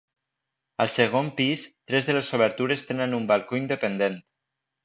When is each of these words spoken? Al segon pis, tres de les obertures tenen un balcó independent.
Al 0.85 0.89
segon 0.93 1.29
pis, 1.41 1.67
tres 1.91 2.09
de 2.09 2.17
les 2.19 2.33
obertures 2.39 2.87
tenen 2.91 3.17
un 3.21 3.29
balcó 3.33 3.63
independent. 3.63 4.19